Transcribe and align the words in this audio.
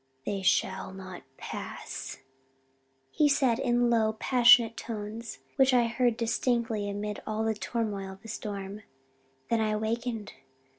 'They 0.25 0.41
shall 0.41 0.91
not 0.91 1.21
pass,' 1.37 2.17
he 3.11 3.29
said, 3.29 3.59
in 3.59 3.87
low, 3.91 4.13
passionate 4.13 4.75
tones 4.75 5.37
which 5.57 5.75
I 5.75 5.85
heard 5.85 6.17
distinctly 6.17 6.89
amid 6.89 7.21
all 7.27 7.43
the 7.43 7.53
turmoil 7.53 8.13
of 8.13 8.23
the 8.23 8.27
storm. 8.27 8.81
Then 9.51 9.61
I 9.61 9.69
awakened. 9.69 10.33